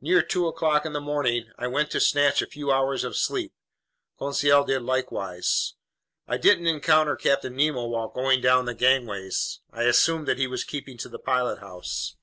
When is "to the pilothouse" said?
10.98-12.14